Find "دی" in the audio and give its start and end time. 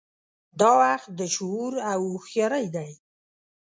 2.75-2.91